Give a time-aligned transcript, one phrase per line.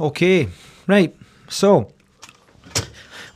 [0.00, 0.48] Okay,
[0.86, 1.14] right.
[1.48, 1.92] So,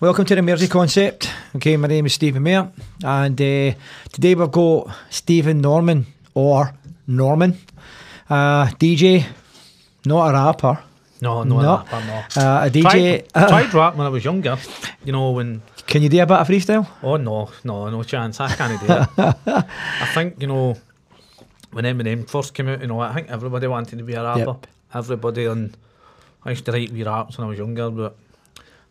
[0.01, 1.29] welcome to the Mersey Concept.
[1.57, 2.71] Okay, my name is Stephen Mayer,
[3.03, 3.73] and uh,
[4.13, 6.73] today we've got Stephen Norman or
[7.09, 7.59] Norman,
[8.31, 9.25] uh, DJ,
[10.07, 10.79] not a rapper.
[11.21, 11.77] No, no, No.
[11.79, 12.43] rapper, no.
[12.43, 12.83] Uh, a DJ.
[12.83, 14.57] Tried, uh, tried rap when I was younger.
[15.05, 15.63] You know when.
[15.87, 16.87] can you do a bit of freestyle?
[17.03, 18.39] Oh no, no, no chance.
[18.41, 19.09] I can't do it.
[20.01, 20.77] I think you know
[21.73, 22.81] when Eminem first came out.
[22.81, 24.41] You know, I think everybody wanted to be a rapper.
[24.41, 24.67] Yep.
[24.95, 25.77] Everybody and
[26.45, 28.17] I used to write wee raps when I was younger, but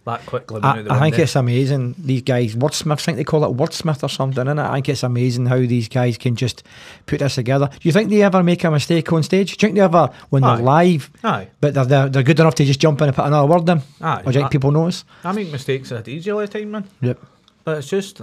[0.05, 1.93] that quickly I, I think it's amazing.
[1.97, 4.67] These guys, wordsmiths, I think they call it wordsmith or something, innit?
[4.67, 6.63] I think it's amazing how these guys can just
[7.05, 7.67] put this together.
[7.67, 9.57] Do you think they ever make a mistake on stage?
[9.57, 10.55] Do you think they ever, when Aye.
[10.55, 13.25] they're live, Aye, but they're, they're, they're good enough to just jump in and put
[13.25, 13.81] another word in?
[14.01, 14.21] aye.
[14.25, 15.05] Or do you think people notice?
[15.23, 16.85] I make mistakes at a DJ all the time, man.
[17.01, 17.19] Yep.
[17.63, 18.21] But it's just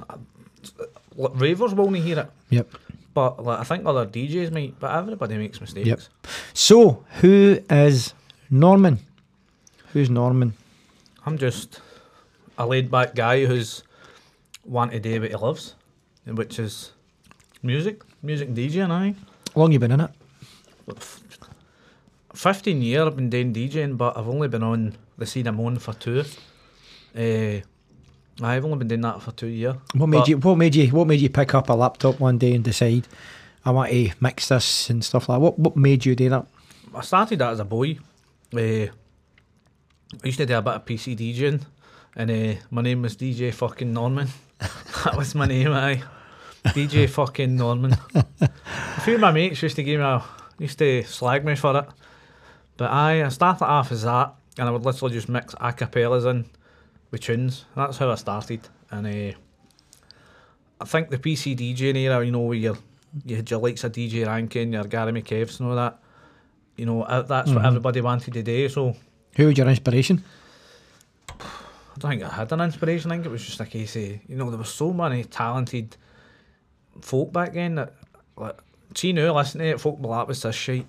[1.14, 2.30] like, ravers won't hear it.
[2.50, 2.68] Yep.
[3.14, 4.78] But like, I think other DJs might.
[4.80, 5.86] But everybody makes mistakes.
[5.86, 6.00] Yep.
[6.54, 8.14] So, who is
[8.50, 8.98] Norman?
[9.92, 10.54] Who's Norman?
[11.26, 11.80] I'm just
[12.56, 13.82] a laid back guy who's
[14.64, 15.74] want to do what he loves,
[16.26, 16.92] which is
[17.62, 18.90] music, music and DJing.
[18.90, 19.14] I
[19.54, 20.10] How long you been in it?
[22.34, 25.78] fifteen year I've been doing DJing, but I've only been on the scene I'm on
[25.78, 26.24] for two.
[27.16, 27.60] Uh,
[28.44, 29.74] I've only been doing that for two years.
[29.94, 30.38] What made But- you?
[30.38, 30.88] What made you?
[30.88, 33.08] What made you pick up a laptop one day and decide
[33.64, 35.36] I want to mix this and stuff like?
[35.36, 35.40] that?
[35.40, 36.46] What What made you do that?
[36.94, 37.98] I started that as a boy.
[38.54, 38.86] Uh,
[40.22, 41.62] I used to do a bit of PC DJing,
[42.16, 44.28] and uh, my name was DJ fucking Norman.
[45.04, 46.02] that was my name, I.
[46.66, 47.96] DJ fucking Norman.
[48.14, 50.22] a few of my mates used to give me a,
[50.58, 51.84] used to slag me for it,
[52.76, 56.28] but I, I started off as that, and I would literally just mix a cappellas
[56.28, 56.46] in
[57.10, 57.64] with tunes.
[57.76, 59.36] That's how I started, and uh,
[60.80, 62.78] I think the PC DJing era, you know, where you're,
[63.24, 65.98] you had your likes of DJ Rankin, your Gary McKevs and all that.
[66.76, 67.66] You know, that's what Mhm.
[67.66, 68.68] everybody wanted to do.
[68.68, 68.94] So
[69.38, 70.22] Who was your inspiration?
[71.28, 71.34] I
[71.98, 73.10] don't think I had an inspiration.
[73.10, 75.96] I think it was just a case of, you know, there were so many talented
[77.00, 77.94] folk back then that,
[78.36, 78.58] like,
[78.96, 80.86] see now, listen to it, folk will that was this shite.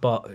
[0.00, 0.30] But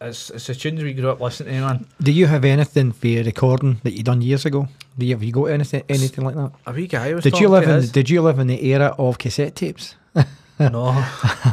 [0.00, 1.86] it's, it's the tunes we grew up listening to, man.
[2.02, 4.66] Do you have anything for your recording that you done years ago?
[4.98, 6.50] Do you have you got anything anything like that?
[6.66, 9.18] A wee guy was Did you live in Did you live in the era of
[9.18, 9.94] cassette tapes?
[10.60, 10.90] No.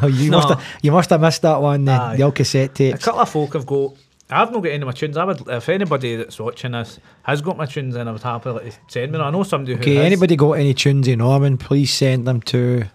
[0.09, 0.38] you No.
[0.38, 2.18] must have you must have missed that one then.
[2.18, 3.02] The old cassette tapes.
[3.02, 3.94] A couple of folk have got.
[4.30, 5.18] I've not got any of my tunes.
[5.18, 8.72] I would, if anybody that's watching this has got my tunes, then I would happily
[8.88, 9.19] send me.
[9.19, 9.80] I know somebody who.
[9.81, 11.58] Okay, anybody got any tunes in Norman?
[11.58, 12.85] Please send them to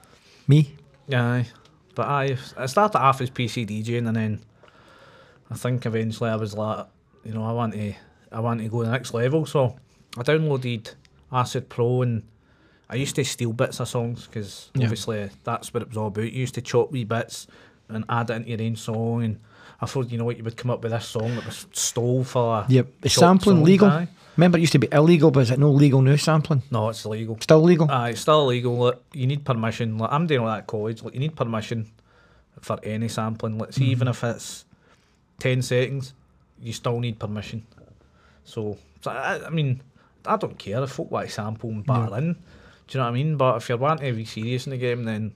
[0.49, 0.75] me.
[1.15, 1.47] Aye,
[1.95, 4.41] but I I started off as PC DJing and then
[5.51, 6.87] I think eventually I was like,
[7.25, 7.95] you know, I want to
[8.33, 9.47] I want to go to the next level.
[9.47, 9.77] So
[10.19, 10.95] I downloaded
[11.33, 12.25] Acid Pro and
[12.89, 14.85] I used to steal bits of songs because Yeah.
[14.85, 16.25] obviously that's what it was all about.
[16.33, 17.47] You used to chop wee bits
[17.89, 19.39] and add it into your own song and.
[19.83, 22.25] I thought, you know what, you would come up with this song that was stole
[22.25, 22.87] for a Yep.
[23.03, 23.89] Is sampling legal?
[23.89, 24.09] aye.
[24.37, 26.17] Remember, it used to be illegal, but is it no legal now?
[26.17, 27.37] Sampling No, it's illegal.
[27.41, 27.91] still legal?
[27.91, 28.77] Aye, it's still illegal.
[28.77, 29.99] Like, you need permission.
[29.99, 31.03] Like, I'm doing that at college.
[31.03, 31.91] Like, you need permission
[32.61, 33.59] for any sampling.
[33.59, 33.91] Like, see, mm-hmm.
[33.91, 34.65] even if it's
[35.39, 36.15] ten seconds,
[36.61, 37.67] you still need permission.
[38.45, 39.83] So, so I, I mean,
[40.25, 42.33] I don't care if folk want to sample and in.
[42.87, 43.37] Do you know what I mean?
[43.37, 45.33] But if you're wanting to be serious in the game, then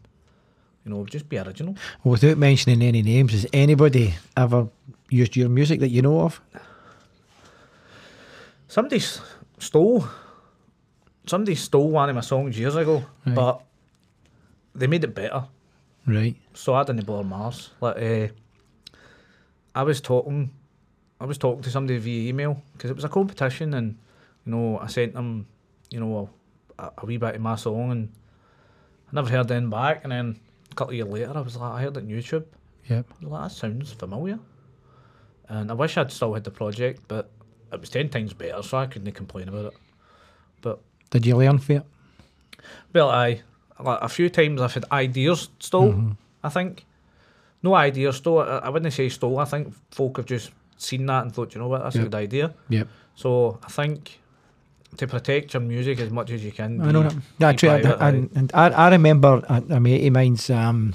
[0.84, 1.76] you know, just be original.
[2.04, 4.68] Without mentioning any names, has anybody ever
[5.10, 6.40] used your music that you know of?
[8.68, 9.00] Somebody
[9.58, 10.04] stole.
[11.26, 13.34] Somebody stole one of my songs years ago, Right.
[13.34, 13.62] but
[14.74, 15.44] they made it better.
[16.06, 16.36] Right.
[16.52, 17.70] So I didn't bother Mars.
[17.80, 18.28] Like, uh,
[19.74, 20.50] I was talking,
[21.20, 23.96] I was talking to somebody via email because it was a competition, and
[24.44, 25.46] you know, I sent them,
[25.90, 26.28] you know,
[26.78, 28.12] a, a wee bit of my song, and
[29.10, 30.00] I never heard them back.
[30.02, 30.40] And then
[30.74, 32.44] a couple of years later, I was like, I heard it on YouTube.
[32.90, 33.06] Yep.
[33.22, 34.38] Like, that sounds familiar.
[35.48, 37.30] And I wish I'd still had the project, but
[37.72, 39.74] it was ten times better, so I couldn't complain about it.
[40.62, 40.80] But
[41.10, 41.86] Did you learn from it?
[42.92, 43.42] well, I
[43.80, 45.92] like a few times I've had ideas stole.
[45.92, 46.12] Mm-hmm.
[46.42, 46.86] I think
[47.62, 48.40] no ideas stole.
[48.40, 49.38] I, I wouldn't say stole.
[49.38, 52.02] I think folk have just seen that and thought, you know what, that's Yep.
[52.02, 52.54] a good idea.
[52.68, 52.88] Yep.
[53.14, 54.18] So I think
[54.96, 56.80] to protect your music as much as you can.
[56.80, 57.14] I know that.
[57.38, 57.68] Yeah, true.
[57.68, 60.94] private, and, and I, I remember a, a mate of mine's, um,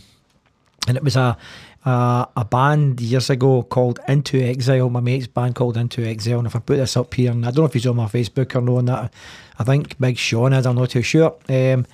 [0.87, 1.37] and it was a,
[1.85, 4.89] a a band years ago called Into Exile.
[4.89, 6.39] My mate's band called Into Exile.
[6.39, 8.05] And if I put this up here, and I don't know if he's on my
[8.05, 9.13] Facebook or no, and that
[9.57, 10.65] I think Big Sean is.
[10.65, 11.35] I'm not too sure.
[11.47, 11.85] Um,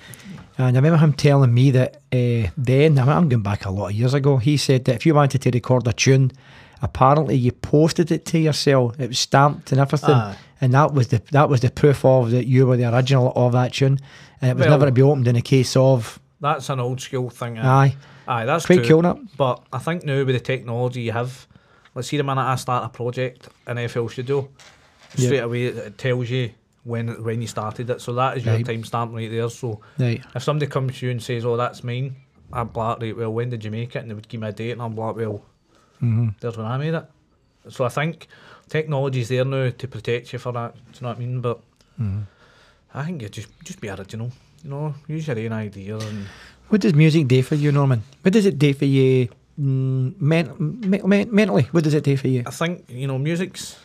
[0.58, 3.92] and I remember him telling me that uh, then, I'm going back a lot of
[3.92, 6.32] years ago, he said that if you wanted to record a tune,
[6.80, 8.98] apparently you posted it to yourself.
[8.98, 10.36] It was stamped and everything, Aye.
[10.60, 13.52] And that was the that was the proof of that you were the original of
[13.52, 13.98] that tune,
[14.40, 17.00] and it was Well- never to be opened in a case of That's an old
[17.00, 17.58] school thing.
[17.58, 17.96] Aye, aye,
[18.42, 19.00] aye that's quite true.
[19.02, 19.20] cool.
[19.36, 21.46] But I think now with the technology you have,
[21.94, 24.48] let's see the minute I start a project in FL Studio,
[25.14, 26.50] straight away it tells you
[26.84, 28.00] when when you started it.
[28.00, 28.64] So that is your Right.
[28.66, 29.48] timestamp right there.
[29.48, 30.22] So Right.
[30.34, 32.16] if somebody comes to you and says, "Oh, that's mine,"
[32.52, 34.00] I'm like, right, well, when did you make it?
[34.00, 35.42] And they would give me a date, and I'm like, well,
[36.02, 36.28] Mm-hmm.
[36.40, 37.04] there's when I made it.
[37.70, 38.28] So I think
[38.68, 40.74] technology's there now to protect you for that.
[40.74, 41.40] Do you know what I mean?
[41.40, 41.60] But
[42.00, 42.20] Mm-hmm.
[42.92, 44.30] I think you just just be original.
[44.62, 46.26] You know, use your own idea and
[46.68, 48.02] What does music do for you, Norman?
[48.22, 49.28] What does it do for you
[49.60, 51.62] mm, men- me- me- mentally?
[51.72, 52.42] What does it do for you?
[52.46, 53.76] I think you know music's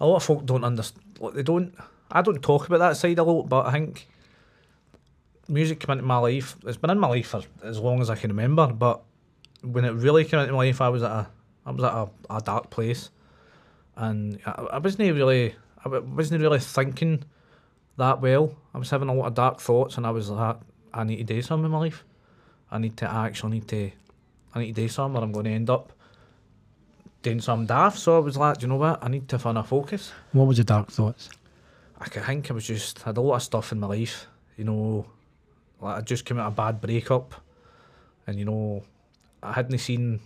[0.00, 1.02] a lot of folk don't understand.
[1.34, 1.72] They don't.
[2.10, 4.06] I don't talk about that side a lot, but I think
[5.48, 6.56] music came into my life.
[6.66, 8.66] It's been in my life for as long as I can remember.
[8.66, 9.00] But
[9.62, 11.26] when it really came into my life, I was at a
[11.64, 13.10] I was at a, a dark place,
[13.96, 15.54] and I, I wasn't really
[15.84, 17.24] I wasn't really thinking
[17.96, 18.54] that well.
[18.74, 20.56] I was having a lot of dark thoughts, and I was like,
[20.92, 22.04] I need to do something in my life.
[22.70, 23.90] I need to actually need to
[24.54, 25.92] I need to do something, or I'm going to end up
[27.22, 27.98] doing some daft.
[27.98, 29.02] So I was like, "Do you know what?
[29.02, 30.12] I need to find a focus.
[30.32, 31.30] What was the dark thoughts?
[31.98, 34.26] I could think I was just had a lot of stuff in my life,
[34.56, 35.06] you know,
[35.80, 37.34] like I just came out of a bad breakup,
[38.26, 38.84] and you know,
[39.42, 40.20] I hadn't seen,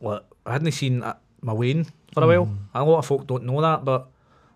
[0.00, 2.46] like I hadn't seen uh, my Wayne for a while.
[2.46, 2.58] Mm.
[2.74, 4.08] A lot of folk don't know that, but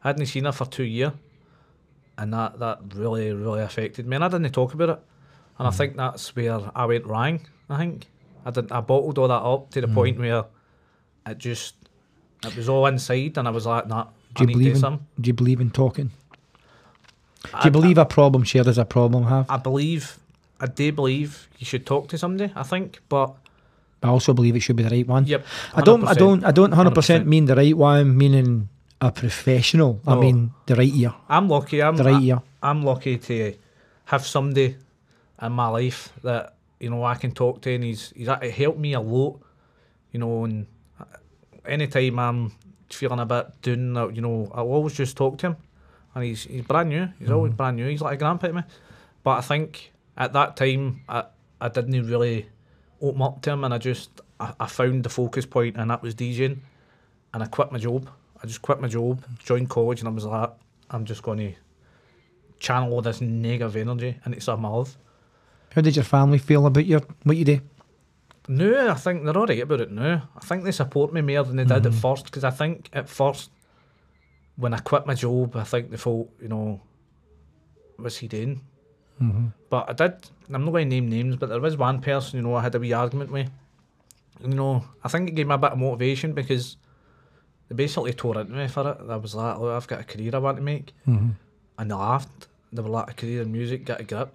[0.03, 1.13] I hadn't seen her for two years,
[2.19, 5.01] and that that really really affected me, and I didn't talk about it,
[5.59, 5.77] and I mm.
[5.77, 7.41] think that's where I went wrong.
[7.69, 8.07] I think
[8.45, 9.95] I did I bottled all that up to the mm.
[9.95, 10.45] point where
[11.27, 11.75] it just
[12.45, 14.07] it was all inside, and I was like, nah.
[14.35, 15.07] Do I you need to do believe in?
[15.21, 16.11] Do you believe in talking?
[17.45, 19.49] Do I- you believe a problem shared is a problem have?
[19.49, 20.19] I believe,
[20.61, 22.53] I do believe you should talk to somebody.
[22.57, 23.35] I think, but
[24.05, 25.25] I also believe it should be the right one.
[25.27, 25.47] yep.
[25.75, 26.05] I don't.
[26.05, 26.17] I 100%.
[26.17, 26.45] don't.
[26.45, 26.73] I don't.
[26.73, 28.17] Hundred percent mean the right one.
[28.17, 28.69] Meaning
[29.01, 30.01] a professional.
[30.07, 31.15] I mean the right ear.
[31.29, 31.83] I'm lucky.
[31.83, 32.43] I'm The right ear.
[32.63, 33.55] I'm lucky to
[34.05, 34.77] have somebody
[35.41, 38.93] in my life that you know I can talk to, and he's he's helped me
[38.93, 39.41] a lot.
[40.13, 40.67] You know, and
[41.65, 42.53] anytime I'm
[42.91, 45.57] feeling a bit down, you know, I'll always just talk to him,
[46.15, 47.09] and he's he's brand new.
[47.19, 47.57] He's always mm-hmm.
[47.57, 47.89] brand new.
[47.89, 48.63] He's like a grandpa to me.
[49.23, 51.25] But I think at that time I
[51.59, 52.49] I didn't really
[53.09, 54.11] open up to him, and I just
[54.41, 56.59] I, I found the focus point, and that was DJing,
[57.33, 58.09] and I quit my job.
[58.43, 60.51] I just quit my job, joined college, and I was like,
[60.91, 61.53] I'm just going to
[62.59, 64.97] channel all this negative energy into something I love.
[65.75, 67.61] How did your family feel about your what you do?
[68.47, 70.29] No, I think they're alright about it now.
[70.37, 71.95] I think they support me more than they did at Mhm.
[71.95, 73.51] first because I think at first,
[74.57, 76.81] when I quit my job, I think they thought, you know,
[77.97, 78.61] what's he doing?
[79.23, 79.47] Mm-hmm.
[79.71, 80.15] But I did,
[80.53, 82.75] I'm not going to name names, but there was one person, you know, I had
[82.75, 83.51] a wee argument with.
[84.43, 86.77] You know, I think it gave me a bit of motivation because
[87.69, 88.99] they basically tore into me for it.
[89.11, 90.93] I was like, look, I've got a career I want to make.
[91.09, 91.31] Mm-hmm.
[91.79, 92.49] And they laughed.
[92.73, 94.35] They were like, a career in music, get a grip.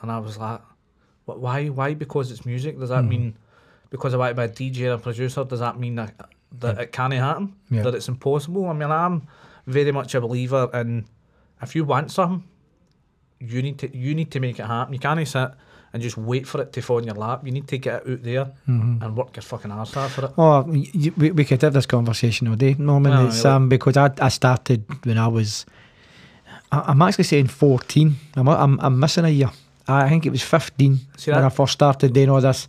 [0.00, 0.60] And I was like,
[1.24, 1.66] what, why?
[1.68, 1.94] Why?
[1.94, 2.78] Because it's music?
[2.78, 3.08] Does that Mhm.
[3.08, 3.34] mean
[3.90, 6.14] because I want to be a DJ and a producer, does that mean that,
[6.60, 7.54] that it can't happen?
[7.70, 7.82] Yeah.
[7.82, 8.66] That it's impossible?
[8.68, 9.22] I mean, I'm
[9.66, 11.06] very much a believer in
[11.62, 12.42] if you want something,
[13.48, 14.92] you need to you need to make it happen.
[14.92, 15.50] You can't sit
[15.92, 17.42] and just wait for it to fall in your lap.
[17.44, 19.02] You need to get it out there Mm-hmm.
[19.02, 20.32] and work your fucking ass off for it.
[20.36, 23.12] Oh, y- y- we, we could have this conversation all day, Norman.
[23.12, 25.64] No, it's, um, because I, I started when I was,
[26.72, 28.16] I, I'm actually saying 14.
[28.34, 29.50] I'm, I'm, I'm missing a year.
[29.86, 31.46] I think it was 15 See when that?
[31.46, 32.66] I first started doing all this.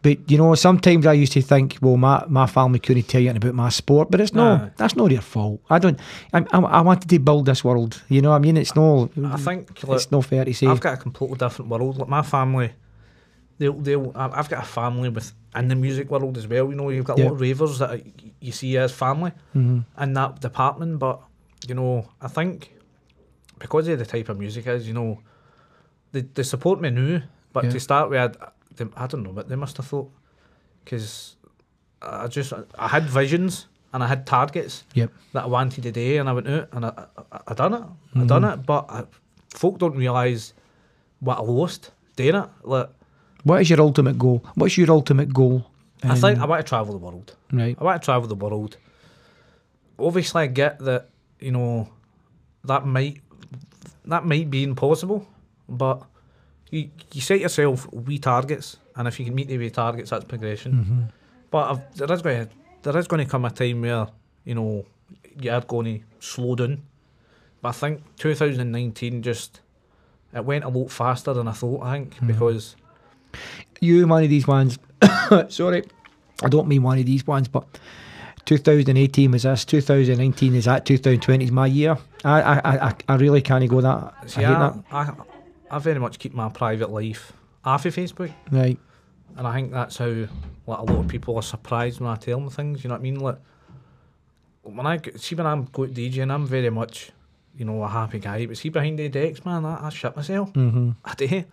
[0.00, 3.30] But, you know, sometimes I used to think, well, my, my family couldn't tell you
[3.30, 5.60] anything about my sport, but it's no, that's not their fault.
[5.68, 5.98] I don't,
[6.32, 8.56] I, I, I wanted to build this world, you know I mean?
[8.56, 10.68] It's no, I think like, it's no fair to say.
[10.68, 11.98] I've got a completely different world.
[11.98, 12.70] Like my family,
[13.58, 14.12] they'll they'll.
[14.14, 16.68] I- I've got a family with in the music world as well.
[16.70, 18.00] You know, you've got a lot of ravers that
[18.40, 19.84] you see as family Mhm.
[20.00, 21.00] in that department.
[21.00, 21.20] But
[21.66, 22.72] you know, I think
[23.58, 25.18] because of the type of music is, you know,
[26.12, 27.22] they they support me now.
[27.52, 27.70] But Yeah.
[27.70, 28.36] to start with, I'd,
[28.78, 30.10] they, I don't know what they must have thought,
[30.84, 31.36] because
[32.02, 35.10] I just I had visions and I had targets Yep.
[35.32, 37.82] that I wanted to do, and I went out and I I, I done it.
[38.14, 38.52] I done Mhm.
[38.54, 39.04] it, but I,
[39.54, 40.52] folk don't realise
[41.20, 42.48] what I lost doing it.
[42.62, 42.90] Like
[43.44, 44.42] What is your ultimate goal?
[44.54, 45.64] What's your ultimate goal?
[46.02, 47.34] I think in- I want to travel the world.
[47.52, 47.76] right.
[47.80, 48.76] I want to travel the world.
[49.98, 51.08] Obviously, I get that
[51.40, 51.88] you know
[52.64, 53.20] that might
[54.04, 55.26] that might be impossible,
[55.68, 56.02] but
[56.70, 60.24] you you set yourself wee targets, and if you can meet the wee targets, that's
[60.24, 60.72] progression.
[60.72, 61.00] Mm-hmm.
[61.50, 64.06] But I've, there is going to there is going to come a time where
[64.44, 64.84] you know
[65.40, 66.82] you are going to slow down.
[67.62, 69.60] But I think 2019 just
[70.34, 71.82] it went a lot faster than I thought.
[71.82, 72.26] I think Mhm.
[72.26, 72.76] because
[73.80, 74.78] you one of these ones.
[75.48, 75.84] sorry,
[76.42, 77.66] I don't mean one of these ones, but
[78.44, 79.64] 2018 was this.
[79.64, 80.84] 2019 is that.
[80.86, 81.96] 2020 is my year.
[82.24, 84.14] I I I, I really can't go that.
[84.30, 84.74] see, I hate I, that.
[84.90, 85.37] I,
[85.70, 87.32] I very much keep my private life
[87.64, 88.32] off of Facebook.
[88.50, 88.78] Right.
[89.36, 92.38] and I think that's how like a lot of people are surprised when I tell
[92.40, 92.82] them things.
[92.84, 93.20] You know what I mean?
[93.20, 93.36] Like
[94.62, 97.10] when I see when I'm going DJing, I'm very much
[97.56, 98.46] you know a happy guy.
[98.46, 100.52] But see behind the decks, man, I, I shit myself.
[100.52, 100.90] Mm-hmm.
[101.04, 101.44] I do.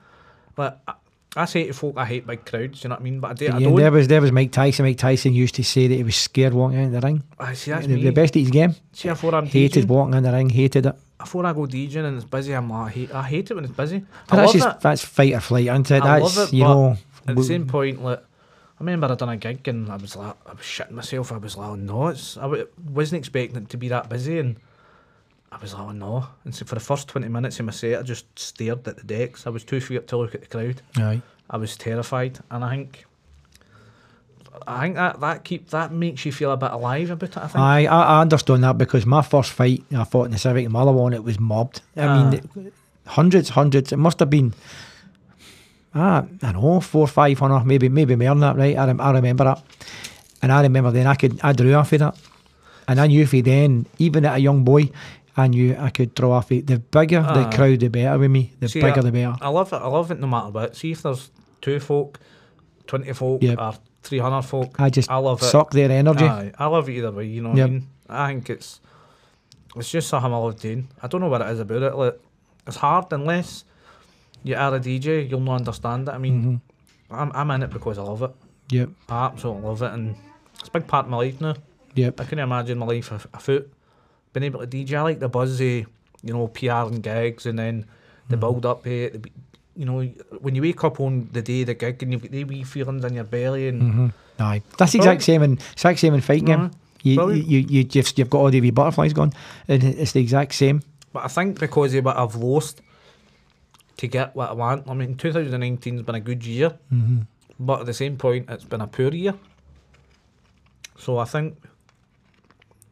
[0.56, 0.94] But I,
[1.38, 2.84] I say to folk, I hate big crowds.
[2.84, 3.20] You know what I mean?
[3.20, 3.46] But I do.
[3.48, 3.76] I Yeah, don't.
[3.76, 4.86] there was there was Mike Tyson.
[4.86, 7.24] Mike Tyson used to say that he was scared walking into the ring.
[7.40, 8.04] I see that's the, me.
[8.04, 8.76] the best of his game.
[8.94, 10.50] See, before I'm Hated DJing, walking in the ring.
[10.50, 10.96] Hated it.
[11.18, 13.64] Before I go DJing and it's busy, I'm like, I hate, I hate it when
[13.64, 14.04] it's busy.
[14.28, 14.80] But I that's just it.
[14.82, 16.04] that's fight or flight, isn't it?
[16.04, 16.98] I that's love it, you know.
[17.28, 18.24] At the same point, like I
[18.84, 21.32] remember I done a gig and I was like, I was shitting myself.
[21.32, 24.40] I was like, oh no, it's I w- wasn't expecting it to be that busy,
[24.40, 24.58] and
[25.52, 26.28] I was like, oh no.
[26.44, 29.04] And so for the first twenty minutes of my set, I just stared at the
[29.04, 29.48] decks.
[29.48, 30.82] I was too feared to look at the crowd.
[30.98, 31.22] Aye.
[31.50, 33.06] I was terrified, and I think.
[34.68, 37.38] I think that that keep that makes you feel a bit alive about it.
[37.38, 37.56] I think.
[37.60, 41.14] I, I understand that because my first fight I fought in the Civic in Motherwell,
[41.14, 41.82] it was mobbed.
[41.98, 42.72] I mean,
[43.06, 43.92] hundreds, hundreds.
[43.92, 44.54] It must have been,
[45.94, 48.58] ah, I don't know, four, five hundred, maybe, maybe more than that.
[48.58, 48.78] Right?
[48.78, 49.64] I, rem- I remember that,
[50.42, 52.18] and I remember then I could I drew off of that,
[52.88, 54.90] and I knew for then, even at a young boy,
[55.38, 56.68] I knew I could draw off it.
[56.68, 58.54] The bigger the crowd, the better with me.
[58.60, 59.36] The See, bigger I, the better.
[59.42, 59.78] I love it.
[59.78, 60.76] I love it no matter what.
[60.76, 61.30] See if there's
[61.62, 62.20] two folk,
[62.88, 63.60] twenty folk, Yep.
[63.60, 63.74] or
[64.06, 64.80] three hundred folk.
[64.80, 65.46] I just I love it.
[65.46, 66.26] suck their energy.
[66.26, 67.26] Aye, I love it either way.
[67.26, 67.68] You know what Yep.
[67.68, 67.88] I mean?
[68.10, 68.80] I think it's
[69.76, 70.88] it's just something I love doing.
[71.02, 71.96] I don't know what it is about it.
[71.96, 72.20] Like
[72.68, 73.66] it's hard unless
[74.44, 76.12] you are a DJ, you'll not understand it.
[76.14, 76.62] I mean,
[77.10, 77.18] Mhm.
[77.20, 78.32] I'm I'm in it because I love it.
[78.70, 80.16] Yep, I absolutely love it, and
[80.60, 81.56] it's a big part of my life now.
[81.96, 82.20] yep.
[82.20, 83.72] I couldn't imagine my life af- afoot.
[84.34, 85.86] Being able to DJ, I like the buzz, of, you
[86.24, 87.86] know, PR and gigs, and then
[88.30, 88.40] the Mhm.
[88.40, 89.30] build up, eh, the,
[89.76, 90.02] you know,
[90.40, 92.64] when you wake up on the day of the gig and you've got the wee
[92.64, 96.22] feelings in your belly, and hmm Aye, that's the exact same in exact same in
[96.22, 96.70] fight game.
[97.04, 97.48] You, Brilliant.
[97.48, 99.32] you, you, you just you've got all the wee butterflies gone,
[99.68, 100.82] and it's the exact same.
[101.14, 102.82] But I think because of what I've lost
[103.98, 107.20] to get what I want, I mean, 2019's been a good year, Mm-hmm.
[107.60, 109.36] but at the same point, it's been a poor year.
[110.98, 111.58] So I think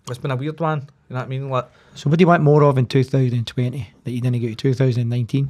[0.10, 0.88] it's been a weird one.
[1.10, 1.50] You know what I mean?
[1.50, 4.56] Like, So, what do you want more of in 2020 that you didn't get in
[4.56, 5.50] 2019?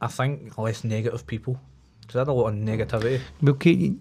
[0.00, 1.60] I think less negative people.
[2.02, 3.20] Because I had a lot of negativity.
[3.42, 4.00] Well, Okay, you-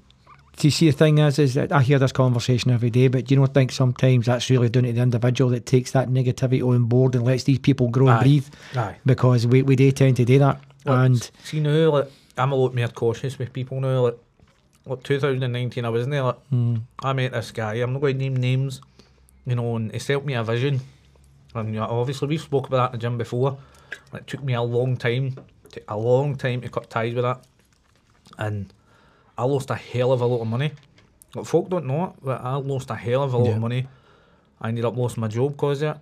[0.58, 3.24] to see the thing is, is that I hear this conversation every day, but you
[3.24, 6.66] do you not think sometimes that's really down to the individual that takes that negativity
[6.66, 8.24] on board and lets these people grow and Aye.
[8.24, 8.48] breathe?
[8.76, 8.96] Aye.
[9.06, 10.62] Because we, we do tend to do that.
[10.86, 14.04] Well, and see now, like I'm a lot more cautious with people now.
[14.06, 14.18] Like,
[14.86, 16.24] like 2019, I wasn't there.
[16.24, 17.74] Like, mm, I met this guy.
[17.76, 18.80] I'm not going to name names,
[19.46, 20.80] you know, and he helped me a vision.
[21.54, 23.58] And you know, obviously, we've spoke about that in the gym before.
[24.14, 25.36] It took me a long time,
[25.88, 27.44] a long time to cut ties with that,
[28.38, 28.74] and
[29.38, 30.72] I lost a hell of a lot of money.
[31.34, 33.56] Like, folk don't know it, but I lost a hell of a lot Yeah.
[33.56, 33.88] of money.
[34.62, 36.02] I ended up losing my job because of it.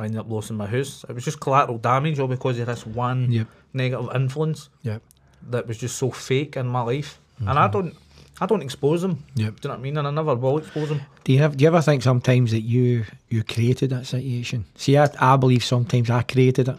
[0.00, 1.04] I ended up losing my house.
[1.08, 5.02] It was just collateral damage, all because of this one yep, negative influence yep,
[5.50, 7.20] that was just so fake in my life.
[7.38, 7.72] And I mm-hmm.
[7.72, 7.96] don't,
[8.40, 9.24] I don't expose them.
[9.36, 9.60] yep.
[9.60, 9.96] Do you know what I mean?
[9.98, 11.02] And I never will expose them.
[11.22, 11.56] Do you have?
[11.56, 14.64] Do you ever think sometimes that you you created that situation?
[14.74, 16.76] See, I, I believe sometimes I created it.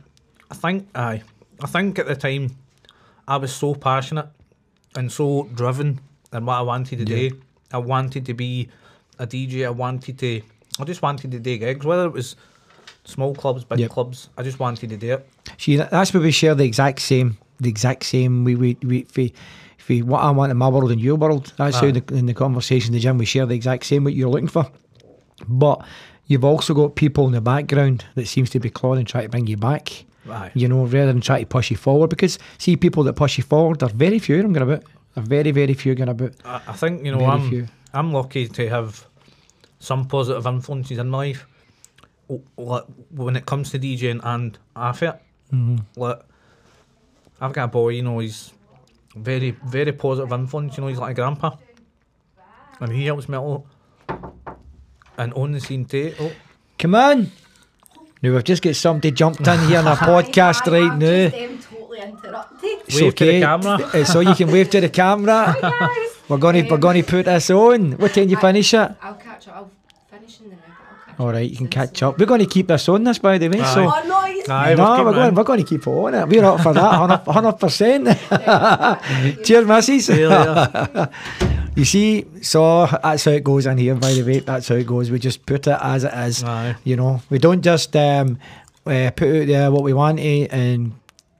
[0.52, 1.24] I think, aye,
[1.62, 2.56] I think at the time
[3.28, 4.28] I was so passionate
[4.96, 6.00] and so driven
[6.34, 7.30] in what I wanted to Yeah.
[7.30, 7.38] do.
[7.72, 8.70] I wanted to be
[9.20, 9.66] a DJ.
[9.66, 10.42] I wanted to,
[10.80, 12.36] I just wanted to do gigs, whether it was
[13.04, 13.92] small clubs, big Yep.
[13.92, 14.30] clubs.
[14.38, 15.30] I just wanted to do it.
[15.58, 18.44] See, that's where we share the exact same, the exact same.
[18.44, 19.06] We we we.
[19.16, 19.34] we
[19.78, 22.34] for what I want in my world and your world, that's how the, in the
[22.34, 24.66] conversation in the gym we share the exact same what you're looking for.
[25.48, 25.86] But
[26.26, 29.30] you've also got people in the background that seems to be clawing and trying to
[29.30, 30.06] bring you back.
[30.30, 30.52] Aye.
[30.54, 32.10] You know, rather than try to push you forward.
[32.10, 34.40] Because see, people that push you forward, there are very few.
[34.42, 34.84] I'm going about.
[35.14, 36.34] There are very very few going about.
[36.44, 37.68] I, I think you know very I'm few.
[37.94, 39.06] I'm lucky to have
[39.80, 41.48] some positive influences in my life.
[42.58, 45.20] Like when it comes to DJing and AFIT,
[45.54, 45.82] Mhm.
[45.96, 46.20] like
[47.40, 48.52] I've got a boy, you know, he's
[49.16, 50.76] very, very positive influence.
[50.78, 51.52] You know, he's like a grandpa,
[52.80, 53.64] and he helps me a lot.
[55.18, 56.14] And on the scene too.
[56.20, 56.32] Oh,
[56.80, 57.32] Come on.
[58.26, 61.30] Now we've just got somebody jumped in here on a podcast right I've now.
[61.30, 62.70] Just, um, totally interrupted.
[62.88, 64.06] It's Wave to the camera.
[64.06, 65.46] So you can wave to the camera.
[65.62, 66.12] Hi guys.
[66.28, 67.92] We're gonna we're Um, gonna put this on.
[68.00, 68.92] What time you I- finish it?
[69.02, 69.56] I'll catch up.
[69.58, 69.70] I'll
[70.10, 70.62] finish in the night.
[71.18, 72.18] but I'll catch All you can catch up.
[72.18, 73.62] We're going to keep this on this, by the way.
[73.62, 73.74] Aye.
[73.76, 75.36] So Oh no, Aye, we'll no, keep we're going, in.
[75.36, 76.28] we're going to keep on it.
[76.28, 78.08] We're up for that, hundred percent.
[79.46, 80.10] Cheers, missus.
[81.76, 83.96] You see, so that's how it goes in here.
[83.96, 85.12] By the way, that's how it goes.
[85.12, 86.42] We just put it as it is.
[86.42, 86.78] Aye.
[86.86, 88.40] You know, we don't just um,
[88.86, 90.94] uh, put out there what we want to and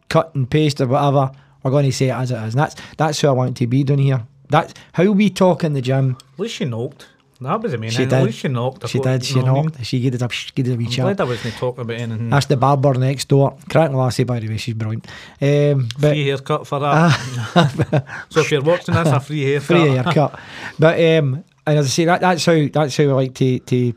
[0.10, 1.32] cut and paste or whatever.
[1.64, 2.54] We're going to say it as it is.
[2.54, 4.28] And that's that's who I want to be doing here.
[4.50, 6.18] That's how we talk in the gym.
[6.34, 7.08] At least you knocked.
[7.42, 8.14] That was main She did.
[8.14, 8.88] At least she knocked.
[8.88, 9.26] She did.
[9.26, 9.66] She know what I mean?
[9.66, 9.86] knocked.
[9.86, 11.04] She gave it a gave it a wee I'm chat.
[11.04, 12.30] glad I wasn't talking about anything.
[12.30, 13.58] That's the barber next door.
[13.70, 14.58] Cracking lassie, by the way.
[14.58, 15.06] She's brilliant.
[15.42, 18.06] Um, but free haircut for that.
[18.30, 19.66] so if you're watching this, a free haircut.
[19.66, 20.40] free haircut.
[20.80, 23.94] but um, and as I say, that, that's how that's how I like to to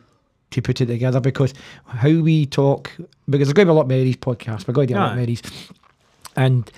[0.51, 1.55] to put it together because
[1.87, 2.91] how we talk
[3.29, 4.67] because there's going to be a lot of Mary's podcast.
[4.67, 5.43] We're going to do a lot of Mary's,
[6.35, 6.69] and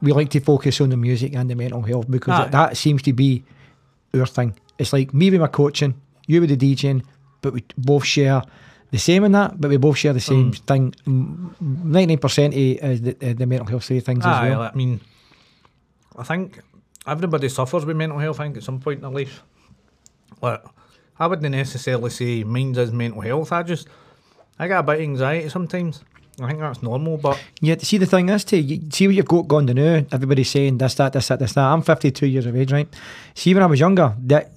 [0.00, 2.48] we like to focus on the music and the mental health because Aye.
[2.48, 3.44] that seems to be
[4.18, 4.54] our thing.
[4.78, 5.94] It's like me with my coaching,
[6.26, 7.02] you with the DJing,
[7.40, 8.42] but we both share.
[8.90, 10.58] The same in that, but we both share the same Mm.
[10.66, 11.54] thing.
[11.60, 14.62] Ninety percent of the, uh, the mental health side of things Aye, as well.
[14.62, 15.00] I mean,
[16.16, 16.60] I think
[17.06, 18.38] everybody suffers with mental health.
[18.40, 19.42] I think at some point in their life.
[20.42, 20.62] Like,
[21.18, 23.50] I wouldn't necessarily say mine's is mental health.
[23.52, 23.88] I just,
[24.58, 26.02] I get a bit of anxiety sometimes.
[26.40, 29.26] I think that's normal, but Yeah, see the thing is, to you see what you've
[29.28, 30.04] got going to now.
[30.12, 31.64] Everybody's saying this, that, this, that, this, that.
[31.64, 32.88] I'm 52 years of age, right?
[33.34, 34.50] See, when I was younger, that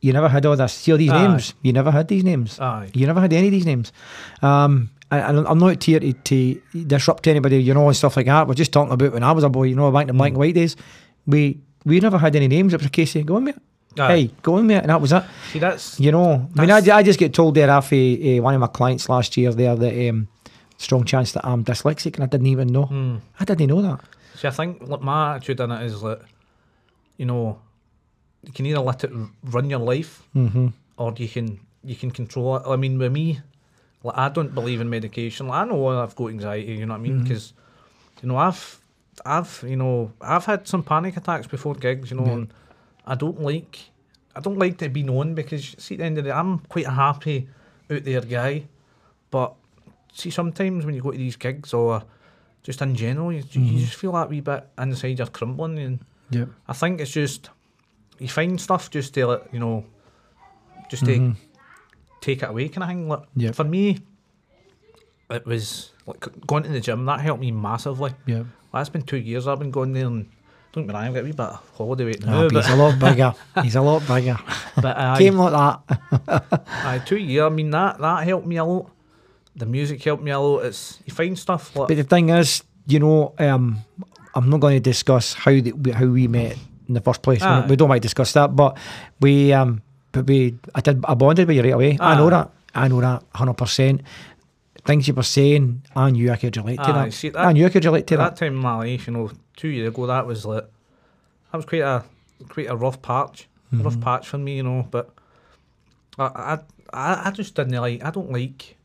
[0.00, 0.72] you never had all this.
[0.72, 1.26] See all these Aye.
[1.26, 1.54] names.
[1.62, 2.58] You never had these names.
[2.60, 3.92] aye, You never had any of these names.
[4.42, 8.48] Um, and I'm not here to, to disrupt anybody, you know, and stuff like that.
[8.48, 10.30] We're just talking about when I was a boy, you know, back in the black
[10.30, 10.74] and white days.
[11.26, 12.72] We we never had any names.
[12.72, 13.56] It was a case of go on, mate.
[13.98, 14.16] Aye.
[14.16, 14.78] Hey, go on, mate.
[14.78, 15.22] And that was it.
[15.52, 17.96] See, that's You know, I mean, I, I just get told there off uh,
[18.40, 20.28] one of my clients last year there that um,
[20.78, 22.84] strong chance that I'm dyslexic, and I didn't even know.
[22.84, 23.16] hmm.
[23.38, 24.00] I didn't know that.
[24.36, 26.22] See, I think like, my attitude in it is that,
[27.18, 27.60] you know,
[28.44, 29.10] you can either let it
[29.44, 30.68] run your life Mm-hmm.
[30.96, 32.62] or you can you can control it.
[32.66, 33.40] I mean, with me,
[34.02, 35.48] like I don't believe in medication.
[35.48, 36.74] Like, I know I've got anxiety.
[36.74, 37.22] You know what I mean?
[37.22, 37.52] Because
[38.22, 38.78] you know I've
[39.26, 42.10] I've you know I've had some panic attacks before gigs.
[42.10, 42.32] You know, Yeah.
[42.32, 42.54] and
[43.06, 43.78] I don't like
[44.36, 46.58] I don't like to be known because see at the end of the day I'm
[46.60, 47.48] quite a happy
[47.90, 48.64] out there guy,
[49.30, 49.54] but
[50.12, 52.02] see sometimes when you go to these gigs or
[52.62, 53.72] just in general, you, Mhm.
[53.72, 55.98] you just feel that wee bit inside you're crumbling and.
[56.30, 56.48] Yep.
[56.68, 57.50] I think it's just
[58.18, 59.84] you find stuff just to let you know,
[60.90, 61.36] just to Mhm.
[62.20, 63.08] take it away kind of thing.
[63.08, 63.54] Like, Yep.
[63.54, 63.98] For me,
[65.30, 68.12] it was like going to the gym that helped me massively.
[68.26, 68.46] Yep.
[68.72, 70.26] That's been two years I've been going there and
[70.72, 72.44] don't get me wrong, I've got a wee bit of holiday weight now.
[72.44, 73.34] Ah, but he's a lot bigger.
[73.62, 74.38] He's a lot bigger.
[74.80, 76.62] but aye, Came like that.
[76.84, 77.44] aye, two years.
[77.44, 78.90] I mean that that helped me a lot.
[79.54, 80.60] The music helped me a lot.
[80.64, 83.84] It's you find stuff like But the thing is, you know, um,
[84.34, 86.56] I'm not going to discuss how the, how we met
[86.92, 87.40] in the first place.
[87.40, 87.66] We- Aye.
[87.66, 88.76] We don't want to discuss that, but
[89.20, 91.96] we, um, but we, I did, I bonded with you right away.
[92.00, 92.50] I know that.
[92.74, 94.02] I know that, hundred percent.
[94.84, 97.12] Things you were saying, I knew I could relate to Aye, that.
[97.12, 98.36] see, I that- knew I could relate to that that.
[98.36, 100.64] time in my life, you know, two years ago, that was like
[101.50, 102.04] that was quite a
[102.48, 104.00] quite a rough patch, rough Mhm.
[104.02, 104.86] patch for me, you know.
[104.90, 105.10] But
[106.18, 106.58] I, I
[106.92, 108.02] I I just didn't like.
[108.04, 108.76] I don't like.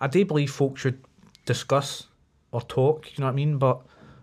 [0.00, 0.98] I do believe folks should
[1.46, 2.06] discuss
[2.52, 3.06] or talk.
[3.16, 3.58] You know what I mean?
[3.58, 3.80] But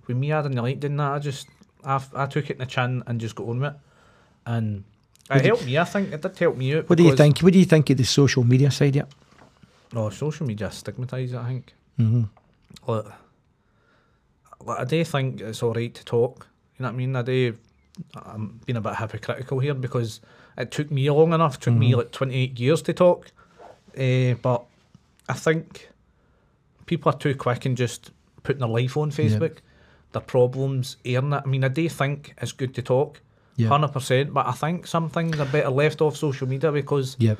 [0.07, 1.11] with me, I didn't like doing that.
[1.11, 1.47] I just
[1.85, 3.79] I, I took it in the chin and just got on with it,
[4.45, 4.83] and
[5.27, 5.77] What it do you- helped me.
[5.77, 6.89] I think it did help me out.
[6.89, 7.39] What do you think?
[7.39, 9.11] What do you think of the social media side yet?
[9.95, 11.37] Oh, social media stigmatise it.
[11.37, 11.73] I think.
[11.99, 12.23] Mm-hmm.
[12.91, 13.05] Like,
[14.65, 16.47] like, I do think it's all right to talk.
[16.77, 17.15] You know what I mean?
[17.15, 17.57] I do.
[18.25, 20.19] I'm being a bit hypocritical here because
[20.57, 21.59] it took me long enough.
[21.59, 21.97] Took me Mhm.
[21.97, 23.31] like 28 years to talk.
[23.97, 24.65] Uh, but
[25.29, 25.89] I think
[26.85, 28.11] people are too quick in just
[28.43, 29.57] putting their life on Facebook,
[30.15, 31.43] their problems, airing it.
[31.45, 33.21] I mean, I do think it's good to talk,
[33.55, 33.67] Yeah.
[33.67, 34.33] hundred percent.
[34.33, 37.35] But I think some things are better left off social media because yeah.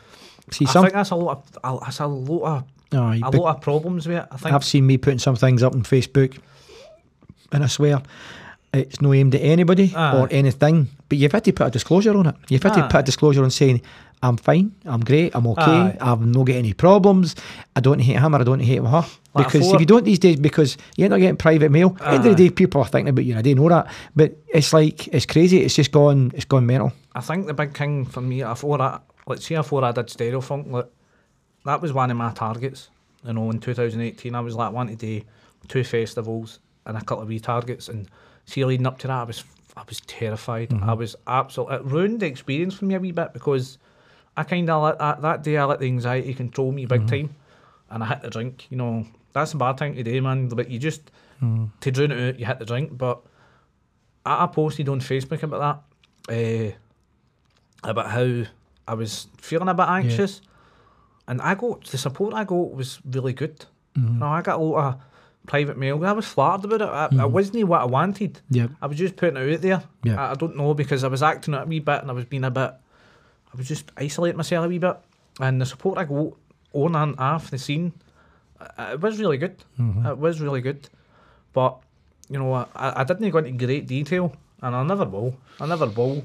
[0.52, 0.84] See, I some.
[0.84, 1.44] think that's a lot.
[1.64, 4.28] Of, that's a lot of Aye, a lot of problems with it.
[4.32, 4.54] I think.
[4.54, 6.38] I've seen me putting some things up on Facebook,
[7.52, 8.02] and I swear
[8.76, 10.18] it's no aimed at anybody Aye.
[10.18, 10.88] or anything.
[11.10, 12.36] But you've had to put a disclosure on it.
[12.50, 12.88] You've had to ah.
[12.88, 13.82] put a disclosure on saying,
[14.24, 15.98] I'm fine, I'm great, I'm okay.
[16.00, 17.36] I've not got any problems,
[17.76, 19.06] I don't hate him or I don't hate her.
[19.34, 22.26] Like Because if you don't these days, because you end up getting private mail, end
[22.26, 23.88] of the day, people are thinking about you, and I didn't know that.
[24.16, 26.94] But it's like, it's crazy, it's just gone, it's gone mental.
[27.14, 30.42] I think the big thing for me, before I, let's say before I did Stereo
[30.42, 30.88] Funk, like,
[31.66, 32.90] that was one of my targets.
[33.26, 35.26] You know, in 2018, I was like, wanted to do
[35.68, 37.90] two festivals and a couple of wee targets.
[37.90, 38.10] And
[38.46, 39.44] see, leading up to that, I was,
[39.78, 40.74] I was terrified.
[40.84, 43.78] I was absolutely, it ruined the experience for me a wee bit because
[44.38, 47.36] I kind of let that, that day, I let the anxiety control me big time.
[47.90, 50.48] And I hit the drink, you know, that's a bad thing to do, man.
[50.50, 51.12] But you just,
[51.82, 52.98] to drown it out, you hit the drink.
[52.98, 53.22] But
[54.26, 55.84] I, I posted on Facebook about
[56.28, 56.72] that.
[56.72, 56.72] Uh,
[57.90, 58.44] about how
[58.88, 60.42] I was feeling a bit anxious,
[61.28, 63.66] and I got the support I got was really good.
[63.96, 64.18] Mhm.
[64.20, 65.02] No, I got a lot of
[65.46, 66.04] private mail.
[66.06, 66.94] I was flattered about it.
[66.94, 67.32] I, I Mhm.
[67.32, 68.40] wasn't what I wanted.
[68.50, 68.68] Yeah.
[68.82, 69.84] I was just putting it out there.
[70.04, 70.20] Yeah.
[70.28, 72.26] I, I don't know because I was acting out a wee bit and I was
[72.26, 72.72] being a bit.
[73.54, 74.98] I was just isolating myself a wee bit,
[75.40, 76.34] and the support I got
[76.74, 77.94] on and off the scene,
[78.60, 79.64] uh, it was really good.
[79.80, 80.06] Mhm.
[80.06, 80.90] It was really good,
[81.54, 81.78] but
[82.30, 85.38] you know, I, I didn't go into great detail, and I never will.
[85.62, 86.24] I never will.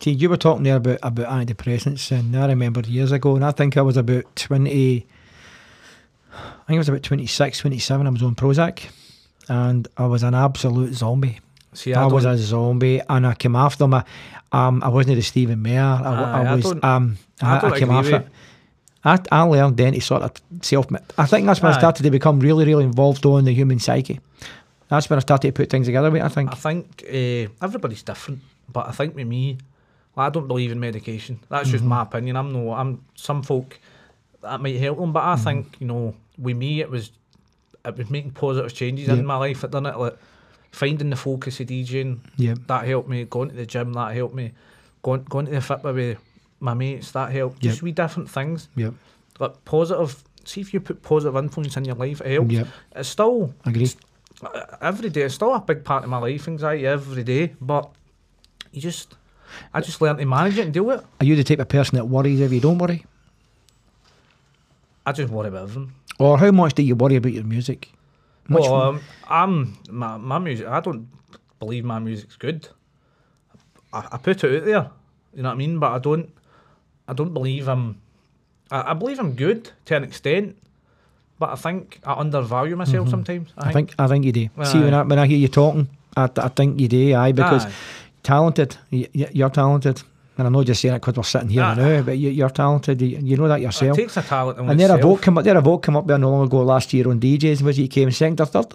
[0.00, 3.50] See, you were talking there about about antidepressants, and I remember years ago, and I
[3.50, 5.06] think I was about twenty.
[6.32, 8.84] I think I was about 26, 27, I was on Prozac,
[9.48, 11.40] and I was an absolute zombie.
[11.74, 13.94] See, I, I, was a zombie, and I came after them.
[13.94, 14.04] I,
[14.52, 15.80] um, I wasn't the Stephen Mayer.
[15.80, 16.74] I, Aye, I I was.
[16.82, 18.28] um, I I, came after it.
[19.04, 20.86] I, I learned then to sort of self.
[21.18, 24.20] I think that's when I started to become really, really involved on the human psyche.
[24.88, 26.14] That's when I started to put things together.
[26.22, 26.52] I think.
[26.52, 28.40] I think uh, everybody's different,
[28.70, 29.58] but I think with me,
[30.16, 31.40] I don't believe in medication.
[31.48, 32.36] That's just my opinion.
[32.36, 33.80] I'm no, I'm some folk
[34.42, 37.10] that might help them, but I think you know, with me, it was
[37.84, 39.14] it was making positive changes Yeah.
[39.14, 39.60] in my life.
[39.62, 40.16] That done it like
[40.70, 42.18] finding the focus of DJing.
[42.36, 42.54] Yeah.
[42.66, 43.24] that helped me.
[43.24, 44.52] Going to the gym, that helped me.
[45.02, 46.18] Going going to the fit with
[46.60, 47.62] my mates, that helped.
[47.62, 47.70] Yep.
[47.72, 48.68] Just wee different things.
[48.76, 48.94] Yep.
[49.38, 50.22] Like positive.
[50.44, 52.52] See if you put positive influence in your life, it helps.
[52.52, 52.66] Yep.
[52.96, 53.88] It's still Agree.
[54.42, 55.22] uh, every day.
[55.22, 57.54] It's still a big part of my life, anxiety every day.
[57.60, 57.88] But
[58.72, 59.14] you just,
[59.74, 61.06] I just learn to manage it and deal with it.
[61.20, 63.04] Are you the type of person that worries if you don't worry,
[65.06, 65.92] I just worry about everything.
[66.18, 67.90] or how much do you worry about your music?
[68.48, 70.66] Much well, um, I'm my my music.
[70.66, 71.08] I don't
[71.58, 72.68] believe my music's good.
[73.92, 74.90] I, I put it out there,
[75.34, 75.78] you know what I mean.
[75.78, 76.30] But I don't,
[77.08, 78.00] I don't believe I'm.
[78.70, 80.56] I, I believe I'm good to an extent,
[81.38, 83.50] but I think I undervalue myself sometimes.
[83.56, 83.68] I, Mm-hmm.
[83.68, 84.48] I think I think you do.
[84.64, 84.84] See Aye.
[84.84, 87.14] when I when I hear you talking, I, I think you do.
[87.14, 87.72] Aye, because Aye.
[88.22, 88.76] talented.
[88.90, 90.02] You're talented,
[90.38, 91.74] and I'm not just saying it because we're sitting here Aye.
[91.74, 92.02] now.
[92.02, 93.00] But you, you're talented.
[93.02, 93.96] You, you know that it yourself.
[93.96, 94.58] takes a talent.
[94.58, 95.44] And there a vote come up.
[95.44, 97.62] There a vote come up there not long ago last year on DJs.
[97.62, 98.66] Was he came second or third?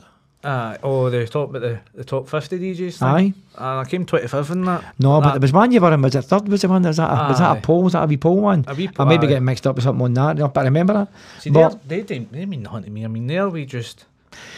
[0.44, 0.78] Aye.
[0.84, 3.00] oh, they talk about the, the top fifty DJs.
[3.00, 3.08] Thing.
[3.08, 3.34] Aye.
[3.58, 4.84] And I came twenty fifth in that.
[5.00, 6.02] No, but That- there was one you were in.
[6.02, 6.48] Was it third?
[6.48, 6.84] Was it one?
[6.84, 7.84] Was that a, was that a poll?
[7.84, 8.64] Was that a wee poll one?
[8.68, 10.38] A wee I may be getting mixed up with something on that.
[10.38, 11.08] no, But I remember that.
[11.42, 13.04] See, But- they they they mean nothing to me.
[13.04, 14.06] I mean, there we just.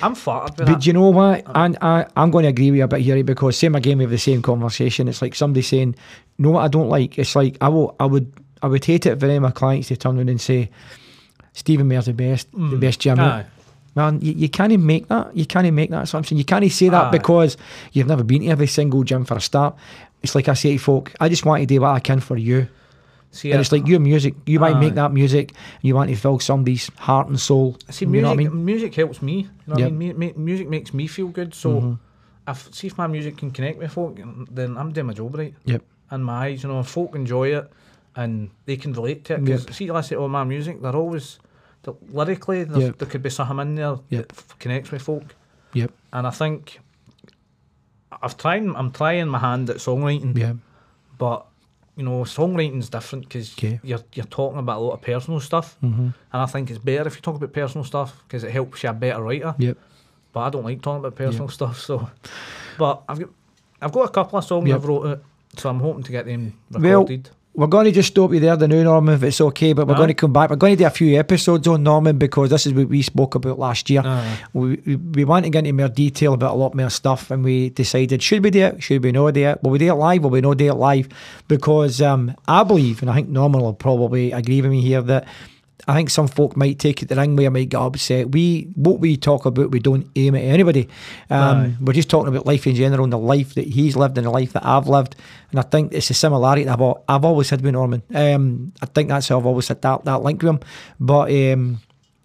[0.01, 0.81] I'm flattered But that.
[0.81, 1.43] do you know what?
[1.55, 4.03] And I, I'm going to agree with you a bit here because same again we
[4.05, 5.07] have the same conversation.
[5.07, 5.95] It's like somebody saying,
[6.37, 9.19] "No, what I don't like." It's like I will, I would, I would hate it
[9.19, 10.69] for any of my clients to turn around and say,
[11.53, 13.21] "Stephen Mayer's the best, the best gym." Mm.
[13.21, 13.45] Aye.
[13.95, 15.35] Man, you, you can't even make that.
[15.35, 16.37] You can't even make that assumption.
[16.37, 17.11] You can't even say that Aye.
[17.11, 17.57] because
[17.91, 19.75] you've never been to every single gym for a start.
[20.21, 22.37] It's like I say to folk, I just want to do what I can for
[22.37, 22.67] you.
[23.31, 24.33] See, and it's like your music.
[24.47, 25.53] You might make that music.
[25.83, 27.77] You want to fill somebody's heart and soul.
[27.91, 28.65] See, you music, know what I mean?
[28.65, 29.41] music helps me.
[29.41, 29.91] You know Yep.
[29.91, 29.95] Mm-hmm.
[29.95, 30.17] I mean?
[30.17, 31.53] Mu- mu- music makes me feel good.
[31.53, 31.99] So,
[32.47, 34.17] if see if my music can connect with folk,
[34.49, 35.53] then I'm doing my job right.
[35.65, 35.83] Yep.
[36.09, 37.71] And my eyes, you know, folk enjoy it
[38.15, 39.45] and they can relate to it.
[39.45, 39.73] Because Yep.
[39.75, 41.37] see, I say all my music, they're always
[41.83, 42.97] the, lyrically Yep.
[42.97, 44.27] there could be something in there Yep.
[44.29, 45.35] that f- connects with folk.
[45.73, 45.91] Yep.
[46.13, 46.79] And I think
[48.23, 48.63] I've tried.
[48.65, 50.35] I'm trying my hand at songwriting.
[50.35, 50.53] Yeah.
[51.19, 51.45] But
[51.99, 53.79] you know, songwriting's different because 'Kay.
[53.83, 56.01] you're you're talking about a lot of personal stuff, Mm-hmm.
[56.33, 58.89] and I think it's better if you talk about personal stuff because it helps you
[58.89, 59.53] a better writer.
[59.57, 59.77] Yep.
[60.31, 62.09] But I don't like talking about personal stuff, so.
[62.77, 63.29] But I've got
[63.81, 64.75] I've got a couple of songs Yep.
[64.77, 65.19] I've wrote it,
[65.57, 67.29] so I'm hoping to get them Well, recorded.
[67.55, 69.73] We're going to just stop you there, the new Norman, if it's okay.
[69.73, 69.97] But we're Aye.
[69.97, 70.49] going to come back.
[70.49, 73.35] We're going to do a few episodes on Norman because this is what we spoke
[73.35, 74.03] about last year.
[74.53, 77.43] We, we, we want to get into more detail about a lot more stuff, and
[77.43, 78.83] we decided should we do it?
[78.83, 79.63] Should we not do it?
[79.63, 80.23] Will we do it live?
[80.23, 81.09] Will we not do it live?
[81.47, 85.27] Because um, I believe, and I think Norman will probably agree with me here that.
[85.87, 88.31] I think some folk might take it the wrong way or might get upset.
[88.31, 90.87] We what we talk about, we don't aim at anybody.
[91.29, 94.27] Um, we're just talking about life in general and the life that he's lived and
[94.27, 95.15] the life that I've lived.
[95.51, 98.03] And I think it's a similarity that I've, I've always had with Norman.
[98.13, 100.59] Um, I think that's how I've always had that, that link with him.
[100.99, 101.79] But um,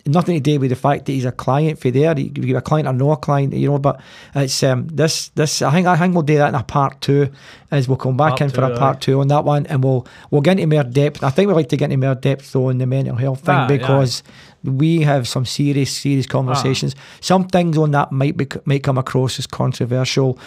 [0.06, 2.14] nothing to do with the fact that he's a client for there.
[2.14, 3.78] He could be a client or no a client, you know.
[3.78, 4.00] But
[4.34, 5.62] it's um, this this.
[5.62, 7.30] I think I think we'll do that in a part two,
[7.70, 9.82] as we'll come back Part in for a two, part two on that one, and
[9.82, 11.22] we'll we'll get into more depth.
[11.22, 13.54] I think we'd like to get into more depth though on the mental health thing
[13.54, 13.66] aye.
[13.66, 14.22] because
[14.62, 16.94] we have some serious serious conversations.
[17.20, 20.38] Some things on that might be, might come across as controversial.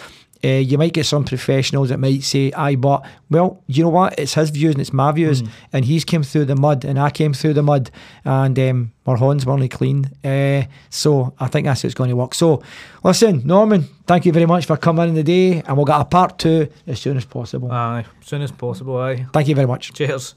[0.44, 4.18] Uh, you might get some professionals that might say, "Aye, but well, you know what?
[4.18, 7.10] It's his views and it's my views, and he's came through the mud, and I
[7.10, 7.90] came through the mud,
[8.24, 12.10] and um, our horns were only clean." Uh, so I think that's how it's going
[12.10, 12.34] to work.
[12.34, 12.62] So,
[13.04, 16.38] listen, Norman, thank you very much for coming in today, and we'll get a part
[16.38, 17.70] two as soon as possible.
[17.70, 18.96] Aye, as soon as possible.
[18.98, 19.26] Aye.
[19.32, 19.92] Thank you very much.
[19.92, 20.34] Cheers.